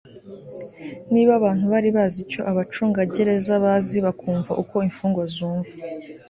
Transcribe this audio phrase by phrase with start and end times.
[1.13, 5.71] Niba abantu bari bazi icyo abacungagereza bazi bakumva uko imfungwa zumva